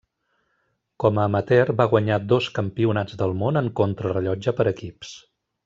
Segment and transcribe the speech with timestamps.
[1.03, 5.17] Com a amateur va guanyar dos Campionats del Món en contrarellotge per equips.